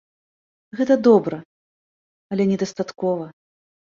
[0.77, 1.37] Гэта добра,
[2.31, 3.29] але недастаткова!